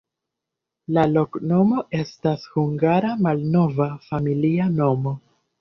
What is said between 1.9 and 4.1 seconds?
estas hungara malnova